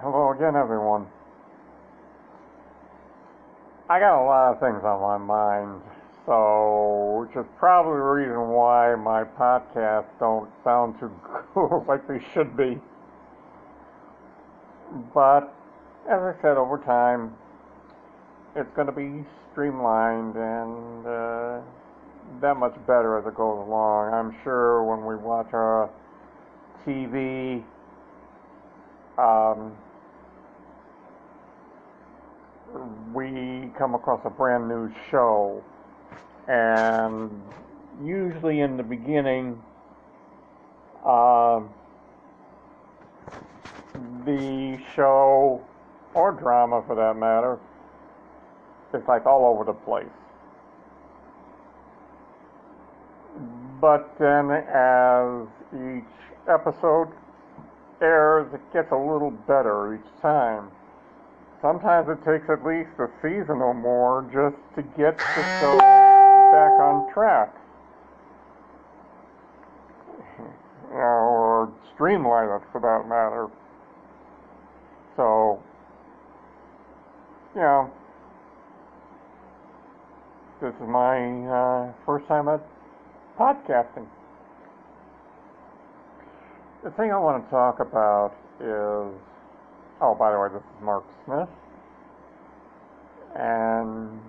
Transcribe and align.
Hello 0.00 0.32
again, 0.32 0.56
everyone. 0.56 1.06
I 3.88 4.00
got 4.00 4.20
a 4.20 4.24
lot 4.24 4.52
of 4.54 4.58
things 4.58 4.82
on 4.82 5.00
my 5.00 5.18
mind, 5.18 5.82
so 6.24 7.20
which 7.20 7.36
is 7.36 7.44
probably 7.58 7.98
the 7.98 8.02
reason 8.02 8.48
why 8.48 8.96
my 8.96 9.22
podcasts 9.22 10.08
don't 10.18 10.50
sound 10.64 10.98
too 10.98 11.12
good 11.54 11.84
like 11.86 12.08
they 12.08 12.20
should 12.32 12.56
be. 12.56 12.80
But 15.14 15.54
as 16.08 16.20
I 16.20 16.34
said, 16.40 16.56
over 16.56 16.78
time, 16.78 17.36
it's 18.56 18.70
going 18.74 18.86
to 18.86 18.92
be 18.92 19.24
streamlined 19.52 20.34
and 20.36 21.06
uh, 21.06 21.60
that 22.40 22.56
much 22.56 22.74
better 22.86 23.18
as 23.18 23.26
it 23.26 23.34
goes 23.34 23.66
along. 23.68 24.14
I'm 24.14 24.34
sure 24.42 24.82
when 24.82 25.04
we 25.04 25.16
watch 25.16 25.52
our 25.52 25.90
TV, 26.86 27.62
um, 29.22 29.72
we 33.14 33.70
come 33.78 33.94
across 33.94 34.20
a 34.24 34.30
brand 34.30 34.68
new 34.68 34.92
show, 35.10 35.62
and 36.48 37.30
usually 38.02 38.60
in 38.60 38.76
the 38.76 38.82
beginning, 38.82 39.62
uh, 41.04 41.60
the 44.24 44.78
show 44.96 45.62
or 46.14 46.32
drama 46.32 46.82
for 46.86 46.96
that 46.96 47.16
matter 47.16 47.58
is 48.92 49.06
like 49.06 49.24
all 49.24 49.46
over 49.46 49.64
the 49.64 49.72
place. 49.72 50.06
But 53.80 54.16
then 54.18 54.50
as 54.50 55.46
each 55.74 56.04
episode 56.48 57.08
airs, 58.02 58.52
it 58.52 58.60
gets 58.72 58.90
a 58.92 58.96
little 58.96 59.30
better 59.30 59.94
each 59.94 60.20
time. 60.20 60.70
Sometimes 61.62 62.08
it 62.08 62.18
takes 62.24 62.50
at 62.50 62.66
least 62.66 62.90
a 62.98 63.08
season 63.22 63.62
or 63.62 63.72
more 63.72 64.28
just 64.32 64.56
to 64.74 64.82
get 64.98 65.16
the 65.16 65.60
show 65.60 65.78
back 65.78 66.72
on 66.80 67.12
track. 67.12 67.54
or 70.92 71.72
streamline 71.94 72.48
it 72.48 72.62
for 72.72 72.80
that 72.80 73.08
matter. 73.08 73.48
So, 75.16 75.62
you 77.54 77.60
know, 77.60 77.90
this 80.60 80.74
is 80.74 80.88
my 80.88 81.46
uh, 81.46 81.92
first 82.04 82.26
time 82.26 82.48
at 82.48 82.60
podcasting. 83.38 84.06
The 86.82 86.90
thing 86.90 87.12
I 87.12 87.16
want 87.16 87.44
to 87.44 87.50
talk 87.50 87.78
about 87.78 88.34
is 88.58 89.14
oh, 90.02 90.16
by 90.18 90.32
the 90.32 90.38
way, 90.38 90.48
this 90.52 90.62
is 90.62 90.82
Mark 90.82 91.04
Smith. 91.24 91.48
And 93.36 94.20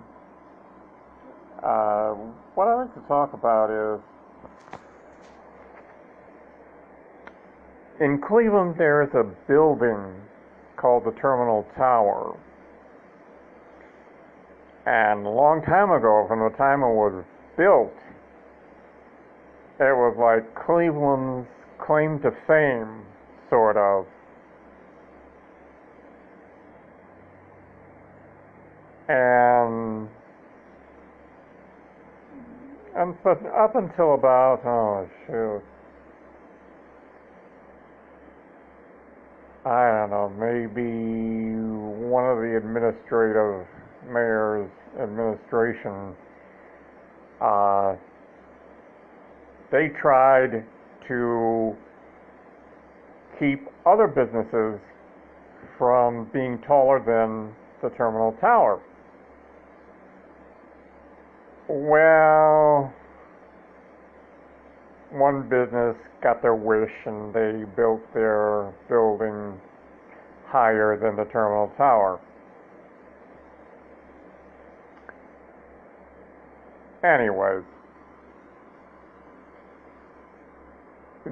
uh, 1.62 2.14
what 2.54 2.68
I'd 2.68 2.82
like 2.82 2.94
to 2.94 3.00
talk 3.08 3.32
about 3.32 3.70
is 3.70 4.00
in 8.00 8.20
Cleveland, 8.20 8.76
there 8.78 9.02
is 9.02 9.12
a 9.14 9.24
building 9.48 10.14
called 10.76 11.04
the 11.04 11.12
Terminal 11.20 11.66
Tower. 11.76 12.38
And 14.86 15.26
a 15.26 15.30
long 15.30 15.62
time 15.62 15.90
ago, 15.90 16.24
from 16.28 16.38
the 16.38 16.56
time 16.56 16.82
it 16.82 16.94
was 16.94 17.24
built, 17.56 17.94
it 19.80 19.96
was 19.96 20.14
like 20.18 20.54
Cleveland's 20.54 21.48
claim 21.86 22.20
to 22.20 22.30
fame, 22.46 23.04
sort 23.50 23.76
of. 23.76 24.06
And 29.08 30.08
and 32.96 33.14
but 33.22 33.38
up 33.46 33.76
until 33.76 34.14
about 34.14 34.62
oh 34.64 35.08
shoot 35.26 35.62
I 39.66 40.06
don't 40.06 40.10
know, 40.10 40.28
maybe 40.28 41.56
one 42.06 42.26
of 42.28 42.36
the 42.36 42.54
administrative 42.58 43.66
mayor's 44.06 44.70
administration, 45.00 46.14
uh, 47.40 47.96
they 49.72 49.88
tried 49.98 50.66
to 51.08 51.76
keep 53.38 53.68
other 53.86 54.06
businesses 54.06 54.80
from 55.78 56.30
being 56.32 56.58
taller 56.66 56.98
than 56.98 57.54
the 57.82 57.94
terminal 57.96 58.32
tower. 58.40 58.80
Well, 61.68 62.92
one 65.10 65.48
business 65.48 65.96
got 66.22 66.42
their 66.42 66.54
wish 66.54 66.90
and 67.06 67.32
they 67.34 67.64
built 67.76 68.00
their 68.12 68.72
building 68.88 69.60
higher 70.46 70.98
than 71.00 71.16
the 71.16 71.24
terminal 71.32 71.72
tower. 71.76 72.20
Anyways, 77.02 77.64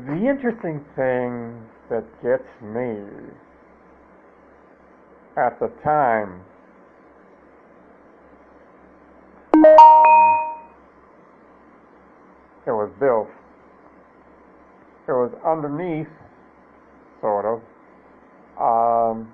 the 0.07 0.29
interesting 0.29 0.85
thing 0.97 1.63
that 1.91 2.05
gets 2.23 2.49
me 2.63 3.03
at 5.37 5.59
the 5.61 5.69
time 5.83 6.43
um, 9.55 10.37
it 12.67 12.71
was 12.71 12.91
built 12.99 13.29
it 15.09 15.13
was 15.13 15.33
underneath, 15.45 16.07
sort 17.21 17.45
of. 17.45 17.59
Um, 18.57 19.33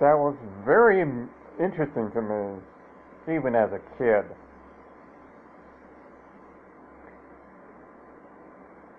that 0.00 0.14
was 0.14 0.36
very 0.66 1.00
interesting 1.58 2.10
to 2.12 2.20
me, 2.20 2.60
even 3.34 3.54
as 3.54 3.70
a 3.72 3.80
kid. 3.96 4.24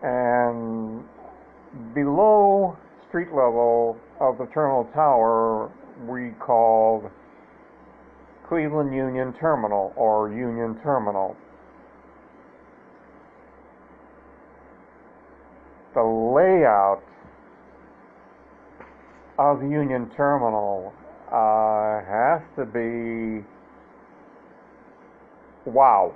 And 0.02 1.04
below 1.94 2.76
street 3.08 3.30
level 3.30 3.98
of 4.20 4.38
the 4.38 4.39
terminal 4.54 4.86
tower, 4.94 5.72
we 6.08 6.32
called 6.40 7.10
Cleveland 8.48 8.94
Union 8.94 9.34
Terminal 9.40 9.94
or 9.96 10.30
Union 10.30 10.80
Terminal. 10.84 11.36
the 15.94 16.04
layout 16.04 17.04
of 19.38 19.62
Union 19.62 20.10
Terminal 20.16 20.94
uh, 21.32 22.02
has 22.06 22.42
to 22.56 22.66
be 22.66 23.44
wow. 25.66 26.14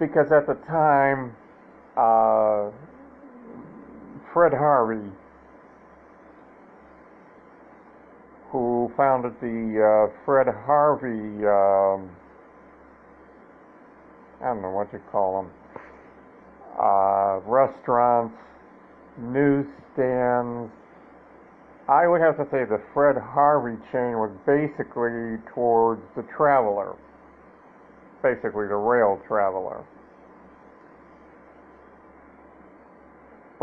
Because 0.00 0.32
at 0.32 0.46
the 0.46 0.54
time, 0.66 1.36
uh, 1.96 2.33
Fred 4.34 4.52
Harvey, 4.52 5.12
who 8.50 8.90
founded 8.96 9.32
the 9.40 10.10
uh, 10.10 10.24
Fred 10.24 10.48
Harvey, 10.66 11.46
um, 11.46 12.10
I 14.42 14.46
don't 14.52 14.60
know 14.60 14.70
what 14.70 14.92
you 14.92 15.00
call 15.12 15.42
them, 15.42 15.52
uh, 16.76 17.38
restaurants, 17.46 18.34
newsstands. 19.18 20.72
I 21.88 22.08
would 22.08 22.20
have 22.20 22.36
to 22.38 22.44
say 22.50 22.64
the 22.64 22.82
Fred 22.92 23.14
Harvey 23.16 23.76
chain 23.92 24.18
was 24.18 24.32
basically 24.44 25.38
towards 25.54 26.02
the 26.16 26.24
traveler, 26.36 26.96
basically 28.20 28.66
the 28.66 28.74
rail 28.74 29.22
traveler. 29.28 29.84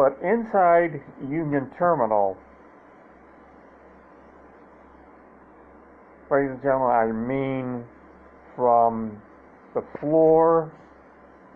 But 0.01 0.17
inside 0.23 0.99
Union 1.29 1.69
Terminal, 1.77 2.35
ladies 6.31 6.49
and 6.49 6.61
gentlemen, 6.63 6.89
I 6.89 7.11
mean 7.11 7.85
from 8.55 9.21
the 9.75 9.83
floor, 9.99 10.71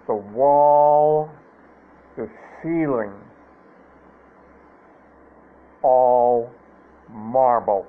the 0.06 0.14
wall, 0.14 1.32
the 2.18 2.30
ceiling 2.62 3.14
all 5.82 6.52
marble. 7.10 7.88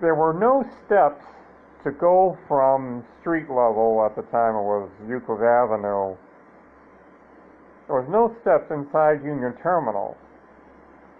There 0.00 0.16
were 0.16 0.34
no 0.34 0.68
steps 0.84 1.24
to 1.86 1.92
go 1.92 2.36
from 2.48 3.04
street 3.20 3.48
level, 3.48 4.02
at 4.04 4.16
the 4.16 4.22
time 4.32 4.56
it 4.56 4.66
was 4.66 4.90
Euclid 5.08 5.38
Avenue, 5.38 6.18
there 7.86 8.02
was 8.02 8.08
no 8.10 8.34
steps 8.42 8.66
inside 8.74 9.22
Union 9.22 9.54
Terminal 9.62 10.16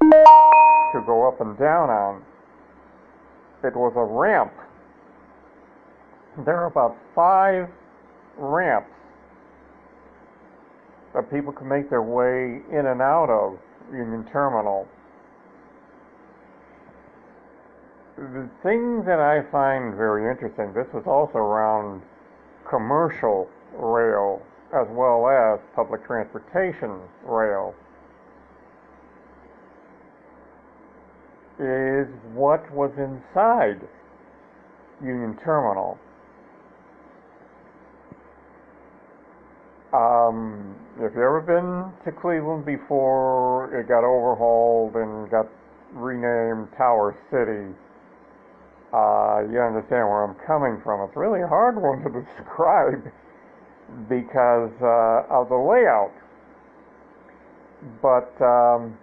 to 0.01 1.01
go 1.07 1.29
up 1.29 1.41
and 1.41 1.57
down 1.57 1.89
on. 1.89 2.23
It 3.63 3.77
was 3.77 3.93
a 3.95 4.03
ramp. 4.03 4.53
There 6.45 6.57
are 6.57 6.67
about 6.67 6.97
five 7.15 7.69
ramps 8.37 8.91
that 11.15 11.31
people 11.31 11.53
could 11.53 11.69
make 11.69 11.89
their 11.89 12.03
way 12.03 12.61
in 12.73 12.87
and 12.87 13.01
out 13.01 13.31
of 13.31 13.57
Union 13.93 14.27
Terminal. 14.33 14.89
The 18.17 18.49
thing 18.63 19.05
that 19.05 19.21
I 19.21 19.43
find 19.53 19.95
very 19.95 20.31
interesting, 20.31 20.73
this 20.73 20.87
was 20.95 21.05
also 21.07 21.37
around 21.37 22.01
commercial 22.67 23.47
rail 23.75 24.41
as 24.73 24.87
well 24.91 25.29
as 25.29 25.61
public 25.75 26.05
transportation 26.07 26.99
rail, 27.25 27.75
is 31.59 32.09
what 32.33 32.71
was 32.73 32.91
inside 32.97 33.87
Union 35.03 35.39
Terminal. 35.45 35.99
Um, 39.93 40.75
if 40.97 41.13
you've 41.13 41.17
ever 41.17 41.43
been 41.43 41.93
to 42.07 42.19
Cleveland 42.19 42.65
before 42.65 43.75
it 43.79 43.89
got 43.89 44.05
overhauled 44.05 44.97
and 44.97 45.31
got 45.31 45.47
renamed 45.93 46.69
Tower 46.79 47.15
City, 47.31 47.75
uh, 48.97 49.41
you 49.53 49.61
understand 49.61 50.09
where 50.09 50.25
I'm 50.25 50.37
coming 50.47 50.81
from. 50.83 51.07
It's 51.07 51.17
really 51.17 51.43
a 51.43 51.47
hard 51.47 51.77
one 51.77 52.03
to 52.03 52.09
describe 52.25 53.13
because 54.09 54.73
uh, 54.81 55.29
of 55.29 55.51
the 55.51 55.57
layout. 55.57 56.13
But 58.01 58.33
um, 58.43 58.97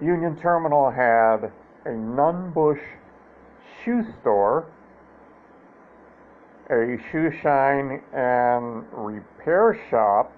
Union 0.00 0.38
Terminal 0.40 0.90
had 0.90 1.50
a 1.86 1.92
Nunn-Bush 1.92 2.80
shoe 3.84 4.04
store, 4.20 4.66
a 6.70 6.98
shoe 7.10 7.32
shine 7.42 8.00
and 8.12 8.84
repair 8.92 9.80
shop, 9.90 10.32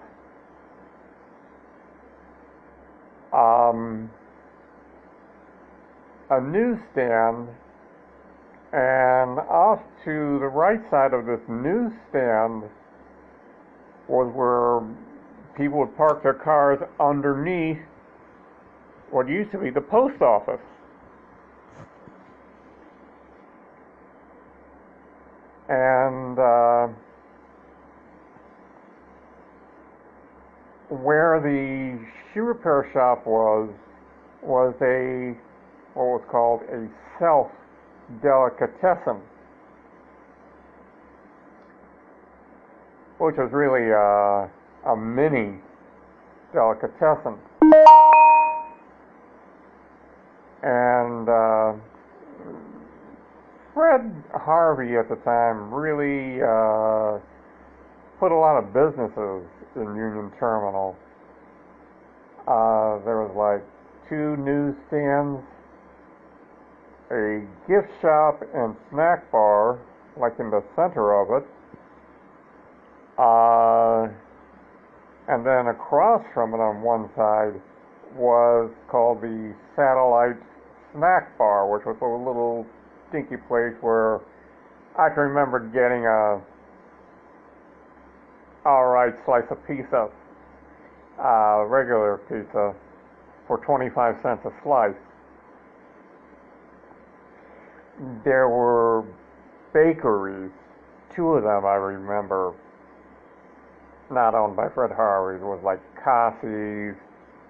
um, 3.31 4.09
a 6.31 6.39
newsstand, 6.41 7.49
and 8.71 9.39
off 9.49 9.79
to 10.05 10.37
the 10.39 10.47
right 10.47 10.79
side 10.91 11.13
of 11.13 11.25
this 11.25 11.39
newsstand 11.47 12.69
was 14.07 14.31
where 14.35 14.81
people 15.57 15.79
would 15.79 15.95
park 15.97 16.21
their 16.21 16.33
cars 16.33 16.79
underneath 16.99 17.79
what 19.09 19.27
used 19.27 19.51
to 19.51 19.57
be 19.57 19.71
the 19.71 19.81
post 19.81 20.21
office. 20.21 20.61
And 25.67 26.37
uh, 26.39 26.87
where 30.89 31.39
the 31.39 31.99
shoe 32.33 32.41
repair 32.41 32.89
shop 32.93 33.25
was, 33.25 33.69
was 34.41 34.73
a 34.81 35.35
what 35.93 36.05
was 36.05 36.21
called 36.29 36.61
a 36.69 36.87
self 37.19 37.51
delicatessen, 38.21 39.21
which 43.17 43.35
was 43.37 43.51
really 43.51 43.89
a, 43.91 44.49
a 44.91 44.95
mini 44.95 45.59
delicatessen. 46.53 47.37
And 50.61 51.29
uh, 51.29 51.73
Fred 53.73 54.11
Harvey 54.33 54.97
at 54.97 55.07
the 55.07 55.15
time 55.23 55.73
really 55.73 56.41
uh, 56.41 57.19
put 58.19 58.31
a 58.31 58.35
lot 58.35 58.57
of 58.57 58.73
businesses 58.73 59.47
in 59.75 59.95
Union 59.95 60.31
Terminal. 60.39 60.95
Uh, 62.47 62.99
there 63.05 63.21
was 63.21 63.31
like 63.37 63.63
two 64.09 64.35
newsstands 64.37 65.41
a 67.11 67.41
gift 67.67 67.89
shop 68.01 68.41
and 68.53 68.75
snack 68.91 69.31
bar, 69.31 69.79
like 70.19 70.33
in 70.39 70.49
the 70.49 70.63
center 70.75 71.13
of 71.17 71.41
it. 71.41 71.47
Uh, 73.17 74.07
and 75.27 75.45
then 75.45 75.67
across 75.67 76.23
from 76.33 76.53
it 76.53 76.57
on 76.57 76.81
one 76.81 77.09
side 77.15 77.59
was 78.15 78.71
called 78.89 79.21
the 79.21 79.53
Satellite 79.75 80.37
Snack 80.93 81.37
Bar, 81.37 81.69
which 81.71 81.85
was 81.85 81.97
a 82.01 82.05
little 82.05 82.65
stinky 83.09 83.37
place 83.47 83.73
where 83.81 84.19
I 84.97 85.09
can 85.09 85.29
remember 85.29 85.59
getting 85.59 86.05
a 86.05 86.41
alright 88.67 89.13
slice 89.25 89.45
of 89.51 89.57
pizza, 89.67 90.09
uh, 91.19 91.65
regular 91.65 92.17
pizza, 92.29 92.73
for 93.47 93.57
25 93.65 94.15
cents 94.21 94.41
a 94.45 94.51
slice 94.63 94.93
there 98.23 98.47
were 98.47 99.03
bakeries, 99.73 100.51
two 101.13 101.33
of 101.33 101.43
them 101.43 101.65
I 101.65 101.75
remember, 101.75 102.53
not 104.09 104.35
owned 104.35 104.55
by 104.55 104.69
Fred 104.69 104.91
Harvey. 104.91 105.41
It 105.41 105.45
was 105.45 105.61
like 105.63 105.79
Cassie's, 106.01 106.95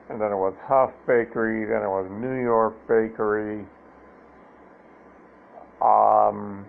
and 0.10 0.20
then 0.20 0.32
it 0.32 0.38
was 0.38 0.56
Huff 0.66 0.92
Bakery, 1.06 1.66
then 1.66 1.84
it 1.84 1.88
was 1.88 2.10
New 2.12 2.42
York 2.42 2.76
Bakery. 2.88 3.66
Um, 5.82 6.66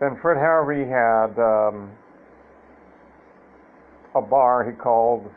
then 0.00 0.16
Fred 0.16 0.38
Harvey 0.38 0.84
had 0.84 1.38
um, 1.38 1.90
a 4.14 4.22
bar 4.22 4.64
he 4.64 4.72
called 4.72 5.30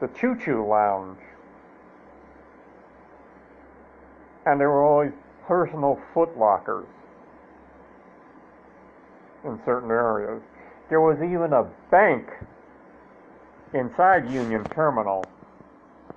the 0.00 0.08
Choo 0.08 0.36
Choo 0.42 0.66
Lounge. 0.66 1.18
And 4.46 4.60
there 4.60 4.70
were 4.70 4.84
always 4.84 5.12
personal 5.46 6.00
foot 6.14 6.36
lockers 6.38 6.86
in 9.44 9.60
certain 9.64 9.90
areas. 9.90 10.40
There 10.88 11.00
was 11.00 11.18
even 11.18 11.52
a 11.52 11.64
bank 11.90 12.28
inside 13.74 14.30
Union 14.30 14.64
Terminal, 14.66 15.28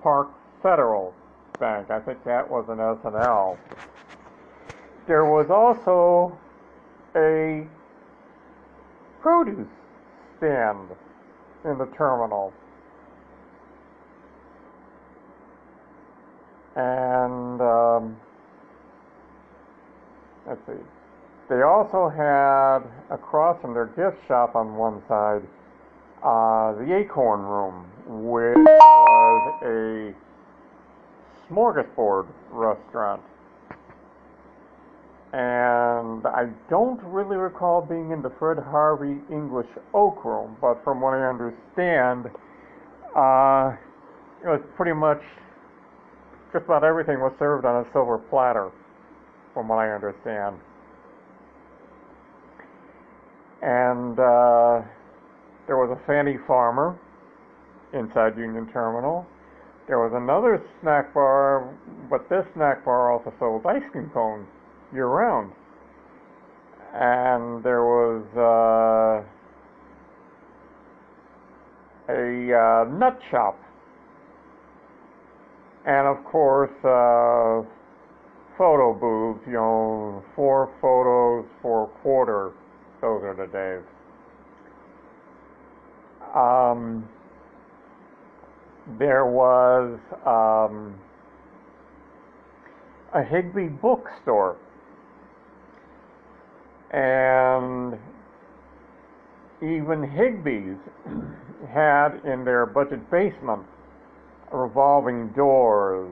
Park 0.02 0.30
Federal 0.62 1.14
Bank. 1.60 1.90
I 1.90 2.00
think 2.00 2.24
that 2.24 2.50
was 2.50 2.66
an 2.70 2.80
S&L. 2.80 3.58
There 5.08 5.26
was 5.26 5.50
also 5.50 6.38
a 7.16 7.66
produce 9.22 9.68
stand 10.38 10.90
in 11.66 11.78
the 11.78 11.88
terminal. 11.98 12.54
And 16.80 17.62
um, 17.62 18.18
let's 20.48 20.62
see. 20.66 20.82
They 21.50 21.62
also 21.64 22.10
had 22.10 22.80
across 23.10 23.60
from 23.62 23.74
their 23.74 23.88
gift 23.88 24.26
shop 24.28 24.56
on 24.56 24.76
one 24.76 25.02
side 25.08 25.42
uh, 26.24 26.74
the 26.74 26.96
Acorn 26.96 27.42
Room, 27.42 27.86
which 28.08 28.56
was 28.58 29.64
a 29.64 30.14
smorgasbord 31.50 32.28
restaurant. 32.52 33.22
And 35.32 36.26
I 36.26 36.50
don't 36.70 37.02
really 37.04 37.38
recall 37.38 37.82
being 37.82 38.12
in 38.12 38.22
the 38.22 38.32
Fred 38.32 38.58
Harvey 38.58 39.22
English 39.32 39.68
Oak 39.94 40.24
Room, 40.26 40.58
but 40.60 40.84
from 40.84 41.02
what 41.02 41.14
I 41.14 41.28
understand, 41.30 42.28
uh, 43.16 43.76
it 44.44 44.48
was 44.48 44.62
pretty 44.76 44.94
much 44.94 45.22
just 46.52 46.66
about 46.66 46.84
everything 46.84 47.20
was 47.20 47.34
served 47.40 47.66
on 47.66 47.86
a 47.86 47.92
silver 47.94 48.18
platter, 48.18 48.72
from 49.54 49.68
what 49.68 49.78
I 49.78 49.92
understand. 49.92 50.58
And 53.62 54.18
uh, 54.18 54.82
there 55.68 55.78
was 55.78 55.96
a 55.96 56.08
Fannie 56.08 56.38
Farmer 56.48 56.98
inside 57.94 58.38
Union 58.38 58.68
Terminal. 58.72 59.26
There 59.88 60.00
was 60.00 60.12
another 60.14 60.64
snack 60.82 61.14
bar, 61.14 61.74
but 62.10 62.30
this 62.30 62.46
snack 62.56 62.86
bar 62.86 63.12
also 63.12 63.34
sold 63.40 63.66
ice 63.66 63.82
cream 63.92 64.10
cones 64.14 64.48
year 64.94 65.08
round. 65.08 65.52
And 66.94 67.64
there 67.64 67.84
was 67.84 68.24
uh, 68.36 69.24
a 72.12 72.54
uh, 72.54 72.86
nut 72.98 73.20
shop 73.30 73.60
and 75.86 76.08
of 76.08 76.24
course, 76.26 76.72
uh, 76.84 77.68
photo 78.58 78.94
booths, 78.94 79.42
you 79.48 79.54
know, 79.54 80.24
four 80.36 80.70
photos 80.82 81.46
for 81.62 81.86
a 81.86 82.02
quarter. 82.02 82.52
Those 83.02 83.24
are 83.24 83.36
the 83.36 83.48
days. 83.48 83.86
Um, 86.36 87.08
there 89.00 89.26
was 89.26 89.98
um, 90.26 90.96
a 93.14 93.24
Higbee 93.24 93.70
bookstore. 93.70 94.58
And 96.92 97.98
even 99.62 100.04
Higbee's 100.04 100.78
had 101.72 102.20
in 102.26 102.44
their 102.44 102.66
budget 102.66 103.10
basement 103.12 103.64
revolving 104.52 105.30
doors 105.30 106.10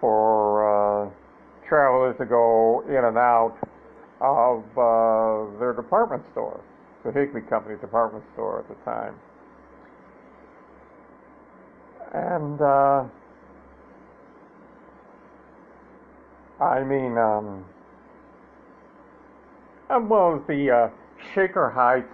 for 0.00 1.06
uh, 1.06 1.10
travelers 1.68 2.16
to 2.18 2.26
go 2.26 2.84
in 2.88 3.04
and 3.04 3.16
out 3.16 3.56
of 4.20 4.62
uh, 4.78 5.58
their 5.58 5.72
department 5.72 6.22
store, 6.32 6.60
the 7.04 7.12
Higbee 7.12 7.40
Company 7.48 7.76
department 7.80 8.24
store 8.34 8.60
at 8.60 8.68
the 8.68 8.74
time. 8.84 9.14
And 12.12 12.60
uh, 12.60 13.04
I 16.62 16.84
mean, 16.84 17.18
um, 17.18 17.64
well, 20.08 20.42
the 20.46 20.70
uh, 20.70 20.88
Shaker 21.34 21.70
Heights, 21.70 22.06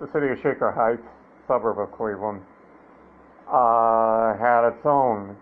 the 0.00 0.08
city 0.12 0.28
of 0.28 0.36
Shaker 0.38 0.70
Heights, 0.70 1.06
suburb 1.48 1.78
of 1.78 1.90
Cleveland, 1.92 2.42
uh, 3.50 4.36
had 4.38 4.68
its 4.68 4.84
own 4.84 5.36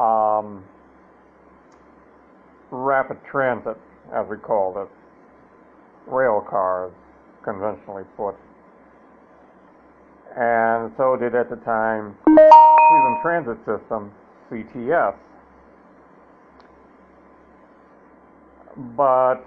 um, 0.00 0.64
rapid 2.70 3.18
transit, 3.30 3.78
as 4.12 4.26
we 4.28 4.36
called 4.36 4.76
it, 4.76 4.88
rail 6.06 6.44
cars, 6.48 6.92
conventionally 7.44 8.04
put. 8.16 8.34
And 10.36 10.92
so 10.96 11.16
did 11.16 11.34
at 11.34 11.50
the 11.50 11.56
time 11.56 12.16
Cleveland 12.24 13.18
Transit 13.22 13.58
System, 13.66 14.12
CTS. 14.50 15.14
But 18.96 19.44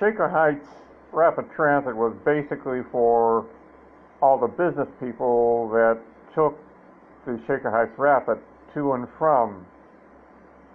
Shaker 0.00 0.28
Heights 0.28 0.66
Rapid 1.12 1.46
Transit 1.54 1.94
was 1.94 2.14
basically 2.24 2.82
for 2.90 3.46
all 4.20 4.38
the 4.38 4.48
business 4.48 4.88
people 4.98 5.68
that 5.70 5.98
took 6.36 6.58
the 7.24 7.40
Shaker 7.46 7.70
Heights 7.70 7.98
Rapid 7.98 8.38
to 8.74 8.92
and 8.92 9.08
from 9.18 9.66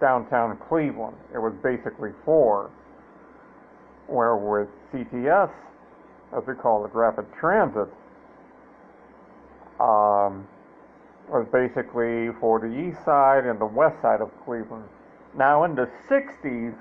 downtown 0.00 0.58
Cleveland. 0.68 1.16
It 1.32 1.38
was 1.38 1.54
basically 1.62 2.10
for. 2.24 2.70
Where 4.08 4.36
with 4.36 4.68
CTS, 4.92 5.50
as 6.36 6.42
we 6.46 6.54
call 6.54 6.84
it, 6.84 6.92
Rapid 6.92 7.26
Transit, 7.38 7.88
um, 9.78 10.46
was 11.30 11.46
basically 11.52 12.30
for 12.40 12.58
the 12.58 12.66
east 12.66 13.04
side 13.04 13.46
and 13.46 13.58
the 13.60 13.66
west 13.66 14.02
side 14.02 14.20
of 14.20 14.30
Cleveland. 14.44 14.84
Now 15.38 15.64
in 15.64 15.76
the 15.76 15.88
60s, 16.10 16.74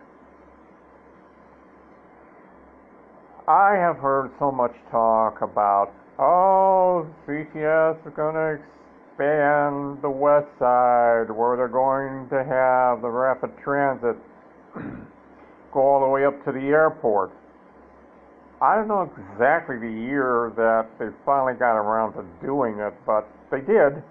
I 3.51 3.75
have 3.75 3.97
heard 3.97 4.31
so 4.39 4.49
much 4.49 4.71
talk 4.91 5.41
about, 5.41 5.91
oh, 6.17 7.05
CTS 7.27 7.99
is 8.07 8.13
going 8.15 8.35
to 8.35 8.55
expand 8.55 10.01
the 10.01 10.09
west 10.09 10.47
side 10.57 11.27
where 11.29 11.57
they're 11.57 11.67
going 11.67 12.29
to 12.29 12.45
have 12.47 13.01
the 13.01 13.09
rapid 13.09 13.51
transit 13.61 14.15
go 15.73 15.79
all 15.81 15.99
the 15.99 16.07
way 16.07 16.23
up 16.23 16.45
to 16.45 16.53
the 16.53 16.71
airport. 16.71 17.33
I 18.61 18.77
don't 18.77 18.87
know 18.87 19.11
exactly 19.33 19.75
the 19.77 19.99
year 19.99 20.53
that 20.55 20.87
they 20.97 21.07
finally 21.25 21.59
got 21.59 21.75
around 21.75 22.13
to 22.13 22.23
doing 22.39 22.79
it, 22.79 22.93
but 23.05 23.27
they 23.51 23.59
did. 23.59 24.01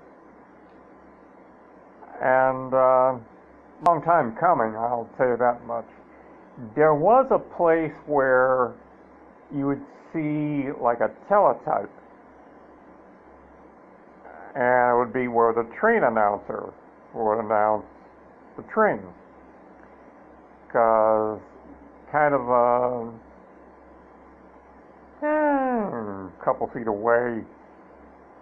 And 2.20 2.74
uh, 2.74 3.16
long 3.88 4.02
time 4.04 4.36
coming, 4.38 4.76
I'll 4.76 5.08
tell 5.16 5.28
you 5.28 5.38
that 5.38 5.64
much. 5.64 5.86
There 6.76 6.94
was 6.94 7.24
a 7.30 7.38
place 7.38 7.96
where 8.04 8.74
you 9.54 9.66
would 9.66 9.82
see 10.12 10.70
like 10.80 11.00
a 11.00 11.10
teletype, 11.28 11.90
and 14.54 14.94
it 14.94 14.98
would 14.98 15.12
be 15.12 15.28
where 15.28 15.52
the 15.52 15.64
train 15.78 16.02
announcer 16.04 16.72
would 17.14 17.40
announce 17.40 17.84
the 18.56 18.62
train. 18.64 19.00
Because 20.66 21.40
kind 22.12 22.34
of 22.34 22.48
a, 22.48 23.12
eh, 25.26 26.44
couple 26.44 26.66
feet 26.68 26.86
away 26.86 27.42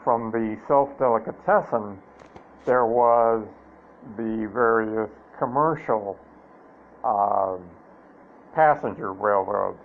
from 0.04 0.30
the 0.30 0.58
self 0.66 0.96
delicatessen, 0.98 1.98
there 2.64 2.86
was 2.86 3.46
the 4.16 4.48
various 4.52 5.10
commercial 5.38 6.18
uh, 7.04 7.56
passenger 8.54 9.12
railroads 9.12 9.78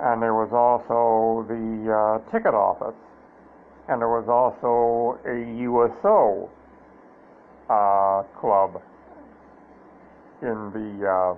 and 0.00 0.20
there 0.22 0.34
was 0.34 0.50
also 0.52 1.46
the 1.48 1.90
uh, 1.92 2.32
ticket 2.32 2.54
office, 2.54 2.94
and 3.88 4.00
there 4.00 4.08
was 4.08 4.28
also 4.28 5.18
a 5.28 5.62
USO 5.62 6.50
uh, 7.70 8.22
club 8.40 8.82
in 10.42 10.70
the 10.72 11.06
uh, 11.08 11.34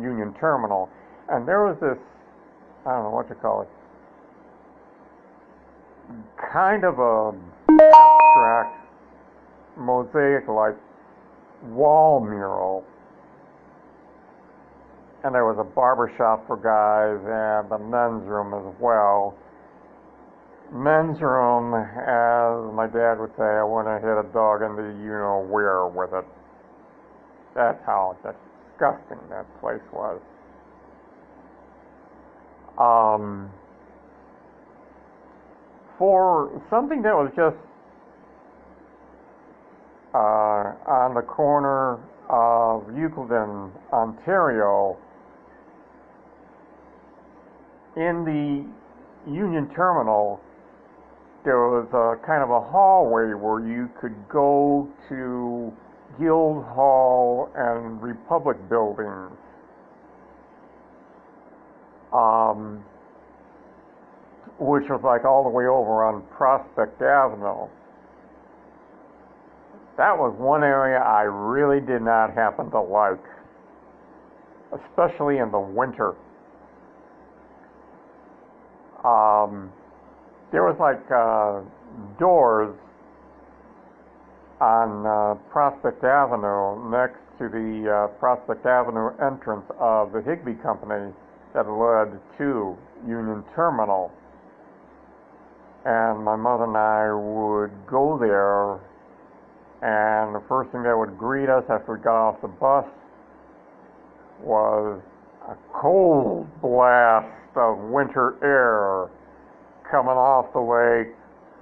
Union 0.00 0.34
Terminal, 0.40 0.88
and 1.28 1.46
there 1.46 1.64
was 1.64 1.76
this 1.80 1.98
I 2.86 2.92
don't 2.94 3.04
know 3.04 3.10
what 3.10 3.28
you 3.28 3.34
call 3.34 3.62
it, 3.62 3.68
kind 6.52 6.84
of 6.84 6.98
a 7.00 7.34
abstract 7.68 8.88
mosaic-like 9.76 10.76
wall 11.64 12.20
mural 12.20 12.84
and 15.26 15.34
there 15.34 15.44
was 15.44 15.58
a 15.58 15.64
barber 15.64 16.06
shop 16.16 16.46
for 16.46 16.54
guys 16.54 17.18
and 17.18 17.66
a 17.74 17.78
men's 17.82 18.22
room 18.30 18.54
as 18.54 18.80
well. 18.80 19.34
Men's 20.70 21.20
room, 21.20 21.74
as 21.74 22.74
my 22.74 22.86
dad 22.86 23.18
would 23.18 23.34
say, 23.34 23.42
I 23.42 23.66
want 23.66 23.90
to 23.90 23.98
hit 23.98 24.14
a 24.14 24.26
dog 24.32 24.62
in 24.62 24.76
the 24.78 24.86
you 25.02 25.18
know 25.18 25.44
where 25.50 25.86
with 25.86 26.14
it. 26.14 26.24
That's 27.56 27.82
how 27.84 28.16
disgusting 28.22 29.18
that 29.30 29.46
place 29.60 29.82
was. 29.92 30.20
Um, 32.78 33.50
for 35.98 36.62
something 36.70 37.02
that 37.02 37.14
was 37.14 37.32
just 37.34 37.56
uh, 40.14 40.70
on 40.86 41.14
the 41.14 41.22
corner 41.22 41.98
of 42.28 42.96
Euclid 42.96 43.32
Ontario, 43.92 44.98
in 47.96 48.24
the 48.24 49.30
Union 49.30 49.68
Terminal, 49.74 50.40
there 51.44 51.58
was 51.58 51.88
a 51.92 52.26
kind 52.26 52.42
of 52.42 52.50
a 52.50 52.60
hallway 52.60 53.32
where 53.32 53.60
you 53.66 53.88
could 54.00 54.14
go 54.28 54.88
to 55.08 55.72
Guild 56.20 56.64
Hall 56.64 57.50
and 57.56 58.00
Republic 58.02 58.56
buildings. 58.68 59.32
Um, 62.12 62.84
which 64.58 64.84
was 64.88 65.00
like 65.04 65.24
all 65.24 65.42
the 65.42 65.50
way 65.50 65.66
over 65.66 66.04
on 66.04 66.22
Prospect 66.36 67.00
Avenue. 67.02 67.68
That 69.96 70.16
was 70.16 70.34
one 70.38 70.62
area 70.62 70.98
I 70.98 71.22
really 71.22 71.80
did 71.80 72.02
not 72.02 72.32
happen 72.34 72.70
to 72.70 72.80
like, 72.80 73.22
especially 74.72 75.38
in 75.38 75.50
the 75.50 75.60
winter 75.60 76.14
um, 79.44 79.72
there 80.52 80.62
was 80.62 80.76
like 80.78 81.02
uh, 81.10 81.60
doors 82.18 82.74
on 84.60 85.04
uh, 85.04 85.34
Prospect 85.50 86.02
Avenue 86.04 86.90
next 86.90 87.20
to 87.38 87.48
the 87.48 87.84
uh, 87.84 88.18
Prospect 88.18 88.64
Avenue 88.64 89.10
entrance 89.20 89.66
of 89.78 90.12
the 90.12 90.22
Higbee 90.22 90.60
Company 90.62 91.12
that 91.54 91.68
led 91.68 92.18
to 92.38 92.76
Union 93.06 93.44
Terminal. 93.54 94.10
And 95.84 96.24
my 96.24 96.36
mother 96.36 96.64
and 96.64 96.76
I 96.76 97.12
would 97.12 97.70
go 97.86 98.18
there, 98.18 98.80
and 99.82 100.34
the 100.34 100.42
first 100.48 100.72
thing 100.72 100.82
that 100.82 100.96
would 100.96 101.16
greet 101.18 101.48
us 101.48 101.62
after 101.70 101.94
we 101.94 102.02
got 102.02 102.16
off 102.16 102.40
the 102.40 102.48
bus 102.48 102.86
was 104.42 105.00
a 105.48 105.54
cold 105.72 106.48
blast 106.60 107.28
of 107.56 107.78
winter 107.78 108.34
air 108.42 109.10
coming 109.90 110.12
off 110.12 110.52
the 110.52 110.60
way 110.60 111.12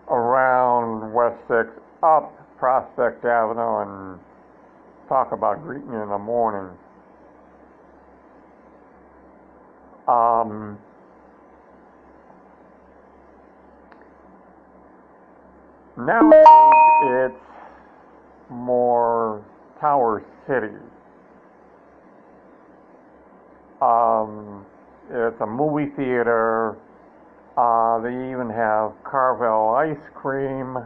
around 0.09 1.12
West 1.12 1.40
6 1.49 1.69
up 2.02 2.33
Prospect 2.59 3.25
Avenue 3.25 3.83
and 3.83 4.21
talk 5.09 5.33
about 5.33 5.62
greeting 5.62 5.90
you 5.90 6.02
in 6.02 6.09
the 6.09 6.19
morning. 6.19 6.76
Um, 10.07 10.78
nowadays, 15.97 16.45
it's 17.02 17.35
more 18.50 19.45
Tower 19.81 20.25
City. 20.47 20.76
Um, 23.81 24.64
it's 25.11 25.40
a 25.40 25.47
movie 25.47 25.90
theater. 25.97 26.76
Uh, 27.56 28.00
they 28.00 28.11
even 28.11 28.50
have 28.50 28.92
Carvel 29.04 29.75
ice 29.76 30.11
cream 30.14 30.76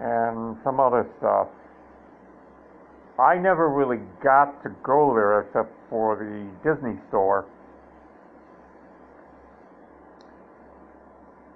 and 0.00 0.56
some 0.62 0.78
other 0.78 1.08
stuff. 1.18 1.48
I 3.18 3.36
never 3.36 3.68
really 3.68 3.98
got 4.22 4.62
to 4.62 4.70
go 4.82 5.14
there 5.14 5.40
except 5.40 5.72
for 5.88 6.14
the 6.14 6.46
Disney 6.62 6.98
store. 7.08 7.46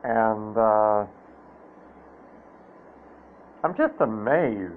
And 0.02 0.56
uh, 0.56 1.06
I'm 3.62 3.76
just 3.76 3.94
amazed 4.00 4.72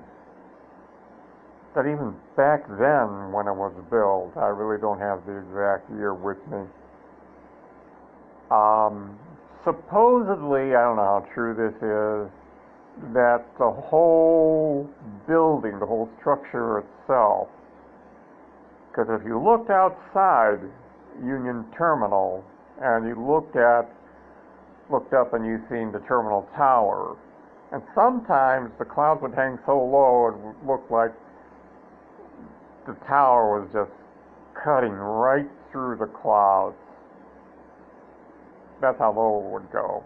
that 1.74 1.88
even 1.88 2.14
back 2.38 2.68
then, 2.68 3.32
when 3.32 3.48
it 3.48 3.56
was 3.56 3.74
built, 3.90 4.38
I 4.38 4.48
really 4.48 4.80
don't 4.80 5.00
have 5.00 5.26
the 5.26 5.38
exact 5.40 5.90
year 5.92 6.14
with 6.14 6.38
me. 6.48 6.60
Um, 8.52 9.18
supposedly, 9.64 10.76
I 10.76 10.82
don't 10.84 10.98
know 10.98 11.22
how 11.22 11.28
true 11.34 11.54
this 11.54 11.76
is, 11.82 12.32
that 13.14 13.46
the 13.58 13.72
whole 13.72 14.90
building, 15.28 15.80
the 15.80 15.86
whole 15.86 16.10
structure 16.20 16.80
itself, 16.80 17.50
because 18.90 19.08
if 19.10 19.26
you 19.26 19.42
looked 19.42 19.70
outside 19.70 20.60
Union 21.20 21.66
Terminal 21.78 22.44
and 22.82 23.08
you 23.08 23.16
looked 23.16 23.56
at 23.56 23.90
looked 24.92 25.14
up 25.14 25.34
and 25.34 25.46
you 25.46 25.60
seen 25.70 25.92
the 25.92 26.00
terminal 26.08 26.48
tower, 26.56 27.18
and 27.72 27.82
sometimes 27.96 28.70
the 28.78 28.86
clouds 28.86 29.22
would 29.22 29.34
hang 29.34 29.58
so 29.66 29.74
low 29.74 30.28
it 30.28 30.38
would 30.38 30.56
look 30.68 30.90
like 30.92 31.12
the 32.86 32.94
tower 33.08 33.60
was 33.60 33.70
just 33.74 33.92
cutting 34.54 34.92
right 34.92 35.50
through 35.72 35.98
the 35.98 36.06
clouds. 36.06 36.76
That's 38.86 39.00
how 39.00 39.14
low 39.14 39.44
it 39.44 39.52
would 39.52 39.72
go. 39.72 40.04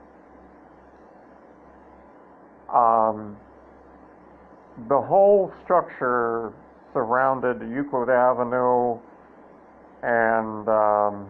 Um, 2.73 3.35
the 4.87 5.01
whole 5.01 5.51
structure 5.65 6.53
surrounded 6.93 7.59
Euclid 7.59 8.07
Avenue 8.07 8.97
and 10.01 10.65
um, 10.69 11.29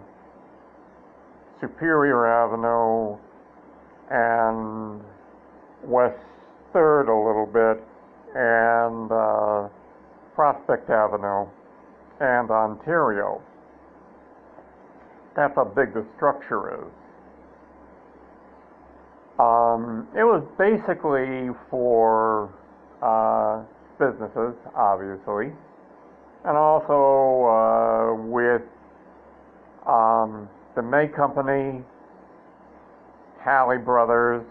Superior 1.59 2.27
Avenue 2.27 3.17
and 4.11 5.01
West 5.83 6.21
Third 6.71 7.09
a 7.09 7.17
little 7.17 7.49
bit 7.51 7.83
and 8.35 9.11
uh, 9.11 9.69
Prospect 10.35 10.87
Avenue 10.91 11.47
and 12.19 12.51
Ontario. 12.51 13.41
That's 15.35 15.55
how 15.55 15.63
big 15.63 15.95
the 15.95 16.05
structure 16.15 16.85
is. 16.85 16.98
Um, 19.39 20.05
it 20.17 20.23
was 20.23 20.43
basically 20.57 21.55
for 21.69 22.51
uh, 23.01 23.63
businesses, 23.97 24.53
obviously, 24.75 25.55
and 26.43 26.57
also 26.57 27.47
uh, 27.47 28.15
with 28.21 28.61
um, 29.87 30.49
the 30.75 30.81
May 30.81 31.07
Company, 31.07 31.81
Halle 33.41 33.77
Brothers, 33.77 34.43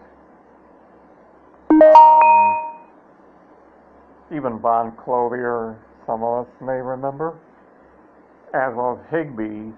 um, 1.69 2.57
even 4.35 4.57
Bond 4.57 4.97
Clothier, 4.97 5.77
some 6.07 6.23
of 6.23 6.47
us 6.47 6.53
may 6.61 6.81
remember, 6.81 7.37
as 8.55 8.73
well 8.73 8.99
as 8.99 9.11
Higbee's 9.13 9.75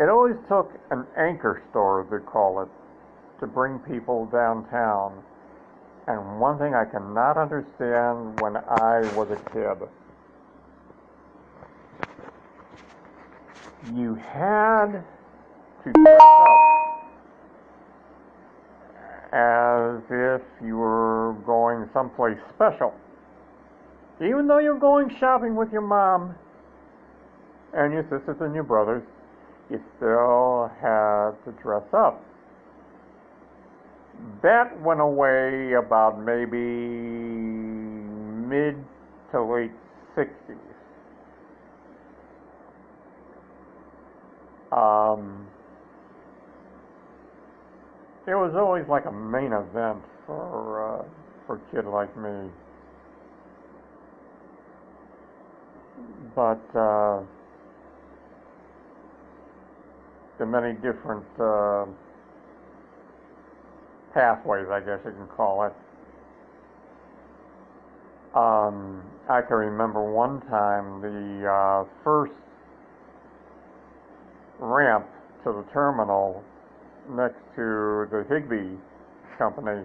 it 0.00 0.08
always 0.08 0.36
took 0.48 0.72
an 0.90 1.04
anchor 1.16 1.62
store, 1.70 2.06
they 2.10 2.18
call 2.18 2.62
it, 2.62 2.68
to 3.40 3.46
bring 3.46 3.78
people 3.80 4.26
downtown. 4.26 5.22
And 6.06 6.40
one 6.40 6.58
thing 6.58 6.74
I 6.74 6.84
cannot 6.84 7.36
understand 7.36 8.40
when 8.40 8.56
I 8.56 9.00
was 9.14 9.30
a 9.30 9.36
kid, 9.52 9.88
you 13.94 14.14
had 14.14 15.04
to 15.84 15.92
dress 15.92 16.20
up 16.20 16.68
as 19.32 20.00
if 20.10 20.42
you 20.64 20.76
were 20.76 21.36
going 21.44 21.88
someplace 21.92 22.38
special. 22.54 22.94
Even 24.20 24.46
though 24.46 24.58
you're 24.58 24.78
going 24.78 25.14
shopping 25.20 25.54
with 25.54 25.70
your 25.72 25.82
mom 25.82 26.34
and 27.74 27.92
your 27.92 28.02
sisters 28.04 28.36
and 28.40 28.54
your 28.54 28.64
brothers, 28.64 29.02
you 29.70 29.80
still 29.96 30.70
had 30.80 31.32
to 31.44 31.52
dress 31.62 31.84
up. 31.92 32.24
That 34.42 34.80
went 34.82 35.00
away 35.00 35.74
about 35.74 36.18
maybe 36.18 36.58
mid 38.48 38.76
to 39.32 39.42
late 39.42 39.72
60s. 40.16 40.56
Um, 44.72 45.46
it 48.26 48.34
was 48.34 48.54
always 48.56 48.84
like 48.88 49.06
a 49.06 49.12
main 49.12 49.52
event 49.52 50.02
for 50.26 51.00
uh, 51.00 51.04
for 51.46 51.56
a 51.56 51.60
kid 51.70 51.86
like 51.86 52.14
me. 52.16 52.50
But 56.34 56.78
uh, 56.78 57.22
the 60.38 60.46
many 60.46 60.74
different 60.74 61.26
uh, 61.40 61.86
pathways, 64.14 64.66
I 64.70 64.80
guess 64.80 65.00
you 65.04 65.12
can 65.12 65.26
call 65.36 65.64
it. 65.64 65.72
Um, 68.34 69.02
I 69.28 69.40
can 69.42 69.56
remember 69.56 70.12
one 70.12 70.40
time 70.42 71.00
the 71.00 71.48
uh, 71.48 71.84
first 72.04 72.32
ramp 74.58 75.06
to 75.44 75.52
the 75.52 75.64
terminal 75.72 76.42
next 77.10 77.40
to 77.56 78.06
the 78.10 78.24
Higbee 78.28 78.76
Company. 79.38 79.82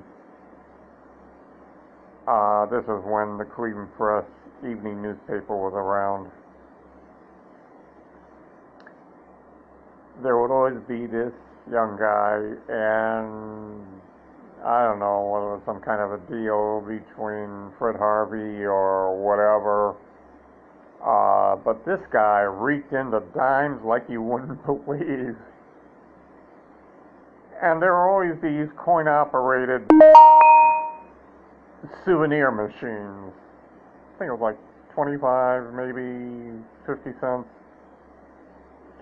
Uh, 2.27 2.65
this 2.67 2.83
is 2.83 3.03
when 3.03 3.37
the 3.37 3.45
Cleveland 3.55 3.89
Press 3.97 4.25
evening 4.61 5.01
newspaper 5.01 5.55
was 5.55 5.73
around. 5.75 6.31
There 10.21 10.37
would 10.37 10.51
always 10.51 10.79
be 10.87 11.07
this 11.07 11.33
young 11.71 11.97
guy, 11.97 12.37
and 12.69 13.83
I 14.63 14.83
don't 14.85 14.99
know 14.99 15.27
whether 15.31 15.53
it 15.53 15.55
was 15.57 15.61
some 15.65 15.81
kind 15.81 16.01
of 16.01 16.13
a 16.13 16.19
deal 16.29 16.81
between 16.81 17.71
Fred 17.79 17.95
Harvey 17.95 18.63
or 18.63 19.15
whatever. 19.17 19.95
Uh, 21.03 21.57
but 21.57 21.83
this 21.85 21.99
guy 22.11 22.41
reeked 22.41 22.93
into 22.93 23.21
dimes 23.35 23.83
like 23.83 24.03
you 24.07 24.21
wouldn't 24.21 24.63
believe. 24.65 25.35
And 27.61 27.81
there 27.81 27.91
were 27.91 28.09
always 28.09 28.35
these 28.41 28.67
coin 28.77 29.07
operated 29.07 29.83
souvenir 32.05 32.51
machines. 32.51 33.33
I 33.33 34.19
think 34.19 34.29
it 34.29 34.33
was 34.33 34.41
like 34.41 34.57
25, 34.93 35.73
maybe 35.73 36.59
50 36.85 37.11
cents 37.19 37.47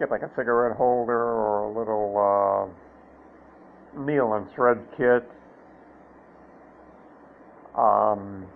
get 0.02 0.10
like 0.10 0.24
a 0.24 0.32
cigarette 0.36 0.76
holder 0.76 1.14
or 1.14 1.66
a 1.66 1.78
little 1.78 2.18
uh, 2.18 4.02
needle 4.02 4.34
and 4.34 4.48
thread 4.56 4.80
kit. 4.98 5.30
Um, 7.78 8.48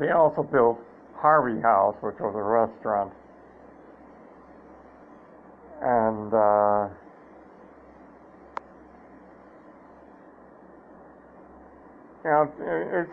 they 0.00 0.10
also 0.10 0.42
built 0.42 0.80
Harvey 1.14 1.60
House, 1.60 1.94
which 2.00 2.16
was 2.18 2.34
a 2.34 2.42
restaurant. 2.42 3.12
And 5.82 6.32
uh, 6.32 6.88
you 12.24 12.30
know, 12.30 12.50
it's 13.02 13.10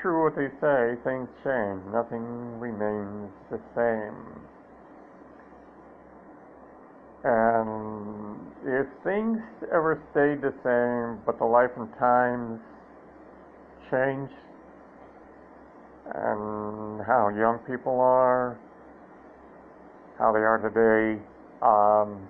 true 0.00 0.24
what 0.24 0.34
they 0.34 0.48
say, 0.62 0.96
things 1.04 1.28
change, 1.44 1.82
nothing 1.92 2.58
remains 2.58 3.30
the 3.50 3.60
same. 3.76 4.53
And 7.24 8.36
if 8.64 8.86
things 9.02 9.40
ever 9.72 10.02
stayed 10.12 10.42
the 10.42 10.52
same, 10.62 11.22
but 11.24 11.38
the 11.38 11.44
life 11.44 11.70
and 11.76 11.88
times 11.98 12.60
change, 13.90 14.30
and 16.06 17.00
how 17.06 17.30
young 17.34 17.58
people 17.66 17.98
are, 17.98 18.58
how 20.18 20.32
they 20.32 20.40
are 20.40 20.58
today. 20.58 21.22
Um, 21.62 22.28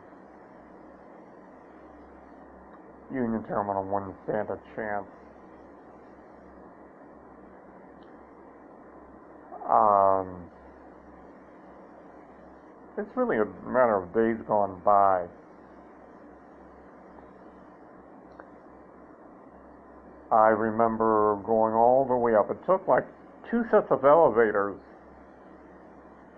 Union 3.12 3.44
Terminal 3.44 3.84
wouldn't 3.84 4.14
stand 4.24 4.48
a 4.48 4.58
chance. 4.74 5.06
It's 12.96 13.16
really 13.16 13.36
a 13.38 13.44
matter 13.66 13.96
of 13.96 14.12
days 14.14 14.44
gone 14.46 14.80
by. 14.84 15.26
I 20.30 20.48
remember 20.48 21.36
going 21.46 21.74
all 21.74 22.04
the 22.08 22.16
way 22.16 22.34
up. 22.34 22.50
It 22.50 22.58
took 22.66 22.86
like 22.88 23.04
two 23.50 23.62
sets 23.70 23.86
of 23.90 24.04
elevators 24.04 24.76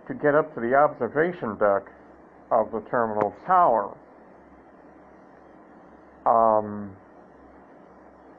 to 0.09 0.15
get 0.15 0.35
up 0.35 0.55
to 0.55 0.61
the 0.61 0.75
observation 0.75 1.57
deck 1.57 1.91
of 2.51 2.71
the 2.73 2.81
terminal 2.91 3.35
tower. 3.47 3.97
Um, 6.27 6.95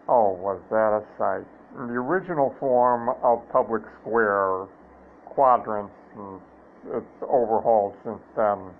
oh, 0.07 0.31
was 0.33 0.61
that 0.69 0.93
a 0.93 1.03
sight? 1.17 1.47
The 1.75 1.93
original 1.93 2.55
form 2.59 3.09
of 3.23 3.41
public 3.51 3.83
square 4.01 4.67
quadrants, 5.25 5.93
and 6.15 6.39
it's 6.93 7.23
overhauled 7.23 7.95
since 8.03 8.21
then. 8.35 8.71